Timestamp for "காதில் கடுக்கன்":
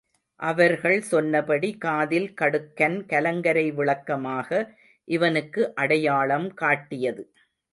1.77-2.97